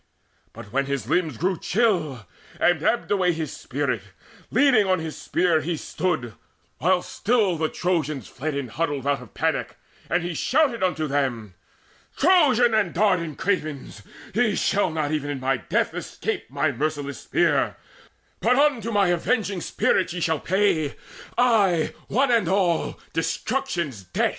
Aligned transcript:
But 0.51 0.71
when 0.73 0.87
his 0.87 1.07
limbs 1.07 1.37
grew 1.37 1.59
chill, 1.59 2.25
and 2.59 2.81
ebbed 2.81 3.11
away 3.11 3.33
His 3.33 3.55
spirit, 3.55 4.01
leaning 4.49 4.87
on 4.87 4.97
his 4.97 5.15
spear 5.15 5.61
he 5.61 5.77
stood, 5.77 6.33
While 6.79 7.03
still 7.03 7.55
the 7.55 7.69
Trojans 7.69 8.27
fled 8.27 8.55
in 8.55 8.69
huddled 8.69 9.05
rout 9.05 9.21
Of 9.21 9.35
panic, 9.35 9.77
and 10.09 10.23
he 10.23 10.33
shouted 10.33 10.81
unto 10.81 11.05
them: 11.05 11.53
"Trojan 12.17 12.73
and 12.73 12.95
Dardan 12.95 13.35
cravens, 13.35 14.01
ye 14.33 14.55
shall 14.55 14.89
not 14.89 15.11
Even 15.11 15.29
in 15.29 15.39
my 15.39 15.57
death, 15.57 15.93
escape 15.93 16.49
my 16.49 16.71
merciless 16.71 17.19
spear, 17.19 17.77
But 18.39 18.55
unto 18.55 18.91
mine 18.91 19.13
Avenging 19.13 19.61
Spirits 19.61 20.13
ye 20.13 20.19
Shall 20.19 20.39
pay 20.39 20.95
ay, 21.37 21.93
one 22.07 22.31
and 22.31 22.47
all 22.49 22.99
destruction's 23.13 24.03
debt!" 24.03 24.29